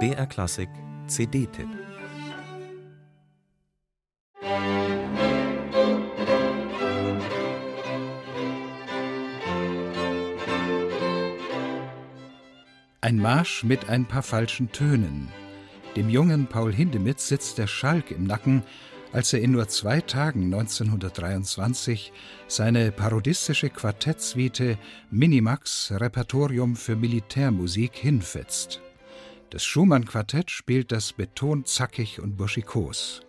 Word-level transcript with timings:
BR 0.00 0.26
Klassik 0.26 0.68
CD-Tipp 1.06 1.68
Ein 13.00 13.18
Marsch 13.18 13.62
mit 13.62 13.88
ein 13.88 14.06
paar 14.06 14.22
falschen 14.22 14.72
Tönen. 14.72 15.28
Dem 15.94 16.08
jungen 16.08 16.48
Paul 16.48 16.72
Hindemith 16.72 17.20
sitzt 17.20 17.58
der 17.58 17.68
Schalk 17.68 18.10
im 18.10 18.24
Nacken, 18.24 18.64
als 19.14 19.32
er 19.32 19.40
in 19.40 19.52
nur 19.52 19.68
zwei 19.68 20.00
Tagen 20.00 20.52
1923 20.52 22.12
seine 22.48 22.90
parodistische 22.90 23.70
Quartettsuite 23.70 24.76
Minimax 25.12 25.92
Repertorium 25.92 26.74
für 26.74 26.96
Militärmusik 26.96 27.94
hinfetzt. 27.94 28.80
Das 29.50 29.64
Schumann-Quartett 29.64 30.50
spielt 30.50 30.90
das 30.90 31.12
Beton 31.12 31.64
zackig 31.64 32.20
und 32.20 32.36
burschikos. 32.36 33.22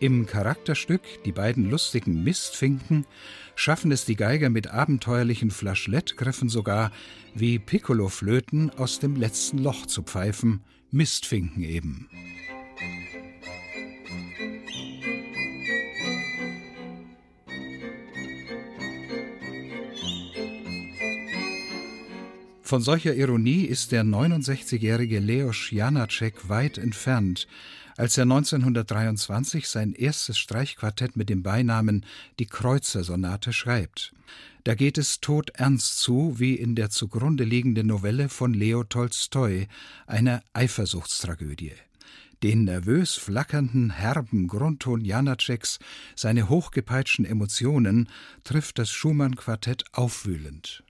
Im 0.00 0.26
Charakterstück 0.26 1.02
Die 1.24 1.30
beiden 1.30 1.70
lustigen 1.70 2.24
Mistfinken 2.24 3.06
schaffen 3.54 3.92
es 3.92 4.04
die 4.04 4.16
Geiger 4.16 4.50
mit 4.50 4.66
abenteuerlichen 4.66 5.52
Flaschlettgriffen 5.52 6.48
sogar, 6.48 6.90
wie 7.36 7.60
Piccoloflöten 7.60 8.70
aus 8.70 8.98
dem 8.98 9.14
letzten 9.14 9.58
Loch 9.58 9.86
zu 9.86 10.02
pfeifen, 10.02 10.64
Mistfinken 10.90 11.62
eben. 11.62 12.08
Von 22.66 22.80
solcher 22.80 23.14
Ironie 23.14 23.66
ist 23.66 23.92
der 23.92 24.04
69-jährige 24.04 25.18
Leos 25.18 25.70
Janacek 25.70 26.48
weit 26.48 26.78
entfernt, 26.78 27.46
als 27.98 28.16
er 28.16 28.22
1923 28.22 29.68
sein 29.68 29.92
erstes 29.92 30.38
Streichquartett 30.38 31.14
mit 31.14 31.28
dem 31.28 31.42
Beinamen 31.42 32.06
Die 32.38 32.46
Kreuzer-Sonate 32.46 33.52
schreibt. 33.52 34.14
Da 34.64 34.74
geht 34.74 34.96
es 34.96 35.20
todernst 35.20 35.98
zu, 35.98 36.38
wie 36.38 36.54
in 36.54 36.74
der 36.74 36.88
zugrunde 36.88 37.44
liegenden 37.44 37.88
Novelle 37.88 38.30
von 38.30 38.54
Leo 38.54 38.82
Tolstoi, 38.82 39.66
einer 40.06 40.42
Eifersuchtstragödie. 40.54 41.72
Den 42.42 42.64
nervös 42.64 43.14
flackernden, 43.16 43.90
herben 43.90 44.48
Grundton 44.48 45.04
Janaceks, 45.04 45.80
seine 46.16 46.48
hochgepeitschten 46.48 47.26
Emotionen, 47.26 48.08
trifft 48.42 48.78
das 48.78 48.90
Schumann-Quartett 48.90 49.84
aufwühlend. 49.92 50.82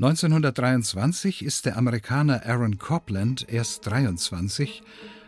1923 0.00 1.44
ist 1.44 1.66
der 1.66 1.76
Amerikaner 1.76 2.46
Aaron 2.46 2.78
Copland 2.78 3.46
erst 3.48 3.86
23, 3.86 4.82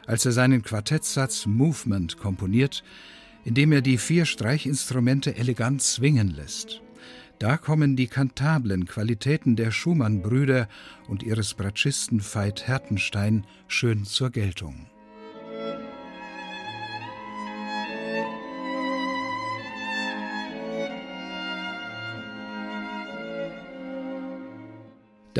als 0.07 0.25
er 0.25 0.33
seinen 0.33 0.63
Quartettsatz 0.63 1.47
Movement 1.47 2.17
komponiert, 2.17 2.83
in 3.45 3.55
dem 3.55 3.73
er 3.73 3.83
die 3.83 3.99
vier 3.99 4.25
Streichinstrumente 4.25 5.37
elegant 5.37 5.83
zwingen 5.83 6.29
lässt. 6.29 6.81
Da 7.39 7.57
kommen 7.57 7.97
die 7.97 8.07
kantablen 8.07 8.87
Qualitäten 8.87 9.57
der 9.57 9.73
Schumann-Brüder 9.73 10.69
und 11.09 11.23
ihres 11.23 11.55
Bratschisten 11.55 12.23
Veit 12.23 12.67
Hertenstein 12.67 13.47
schön 13.69 14.05
zur 14.05 14.31
Geltung. 14.31 14.92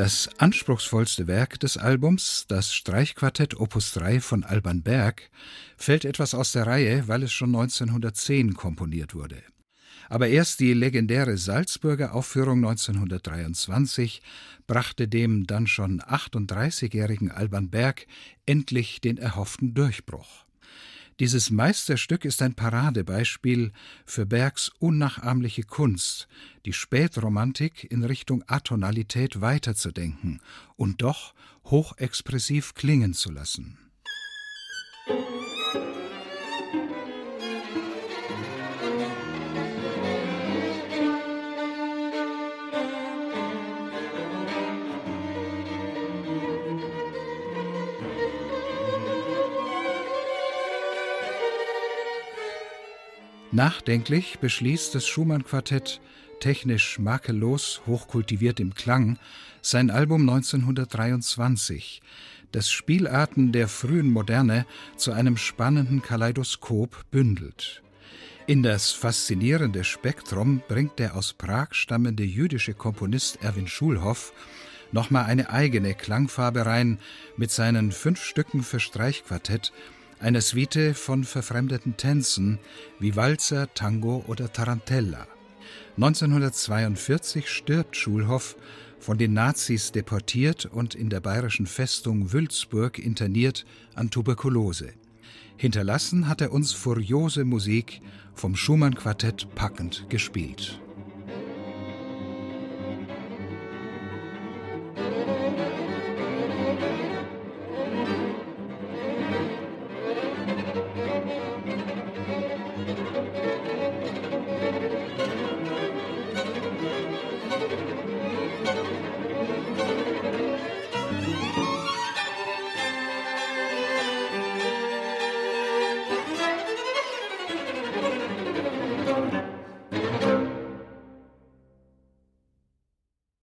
Das 0.03 0.27
anspruchsvollste 0.37 1.27
Werk 1.27 1.61
des 1.61 1.77
Albums, 1.77 2.43
das 2.49 2.75
Streichquartett 2.75 3.57
Opus 3.57 3.93
3 3.93 4.19
von 4.19 4.43
Alban 4.43 4.83
Berg, 4.83 5.29
fällt 5.77 6.03
etwas 6.03 6.35
aus 6.35 6.51
der 6.51 6.67
Reihe, 6.67 7.07
weil 7.07 7.23
es 7.23 7.31
schon 7.31 7.55
1910 7.55 8.53
komponiert 8.53 9.15
wurde. 9.15 9.41
Aber 10.09 10.27
erst 10.27 10.59
die 10.59 10.73
legendäre 10.73 11.37
Salzburger 11.37 12.13
Aufführung 12.13 12.57
1923 12.65 14.21
brachte 14.67 15.07
dem 15.07 15.47
dann 15.47 15.67
schon 15.67 16.01
38-jährigen 16.01 17.31
Alban 17.31 17.69
Berg 17.69 18.05
endlich 18.45 18.99
den 18.99 19.17
erhofften 19.17 19.73
Durchbruch. 19.73 20.42
Dieses 21.19 21.51
Meisterstück 21.51 22.25
ist 22.25 22.41
ein 22.41 22.55
Paradebeispiel 22.55 23.71
für 24.05 24.25
Bergs 24.25 24.71
unnachahmliche 24.79 25.63
Kunst, 25.63 26.27
die 26.65 26.73
Spätromantik 26.73 27.89
in 27.91 28.03
Richtung 28.03 28.43
Atonalität 28.47 29.39
weiterzudenken 29.39 30.41
und 30.75 31.01
doch 31.01 31.33
hochexpressiv 31.65 32.73
klingen 32.73 33.13
zu 33.13 33.31
lassen. 33.31 33.77
Nachdenklich 53.53 54.39
beschließt 54.39 54.95
das 54.95 55.05
Schumann-Quartett, 55.05 56.01
technisch 56.39 56.97
makellos, 56.97 57.81
hochkultiviert 57.85 58.59
im 58.59 58.73
Klang, 58.73 59.19
sein 59.61 59.91
Album 59.91 60.27
1923, 60.27 62.01
das 62.51 62.71
Spielarten 62.71 63.51
der 63.51 63.67
frühen 63.67 64.09
Moderne 64.09 64.65
zu 64.97 65.11
einem 65.11 65.37
spannenden 65.37 66.01
Kaleidoskop 66.01 67.05
bündelt. 67.11 67.83
In 68.47 68.63
das 68.63 68.91
faszinierende 68.91 69.83
Spektrum 69.83 70.63
bringt 70.67 70.97
der 70.97 71.15
aus 71.15 71.33
Prag 71.33 71.75
stammende 71.75 72.23
jüdische 72.23 72.73
Komponist 72.73 73.43
Erwin 73.43 73.67
Schulhoff 73.67 74.33
nochmal 74.91 75.25
eine 75.25 75.51
eigene 75.51 75.93
Klangfarbe 75.93 76.65
rein 76.65 76.97
mit 77.37 77.51
seinen 77.51 77.91
fünf 77.91 78.23
Stücken 78.23 78.63
für 78.63 78.79
Streichquartett 78.79 79.71
eine 80.23 80.39
Suite 80.39 80.93
von 80.93 81.25
verfremdeten 81.25 81.97
Tänzen 81.97 82.57
wie 82.97 83.17
Walzer, 83.17 83.73
Tango 83.73 84.23
oder 84.27 84.53
Tarantella. 84.53 85.27
1942 85.97 87.49
stirbt 87.49 87.97
Schulhoff, 87.97 88.55
von 88.99 89.17
den 89.17 89.33
Nazis 89.33 89.91
deportiert 89.91 90.65
und 90.65 90.95
in 90.95 91.09
der 91.09 91.19
bayerischen 91.19 91.67
Festung 91.67 92.31
Wülzburg 92.31 92.99
interniert 92.99 93.65
an 93.95 94.11
Tuberkulose. 94.11 94.93
Hinterlassen 95.57 96.29
hat 96.29 96.39
er 96.39 96.53
uns 96.53 96.71
furiose 96.71 97.43
Musik 97.43 97.99
vom 98.33 98.55
Schumann-Quartett 98.55 99.53
packend 99.55 100.05
gespielt. 100.07 100.79